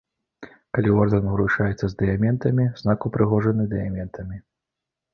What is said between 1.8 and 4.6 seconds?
з дыяментамі, знак упрыгожаны дыяментамі.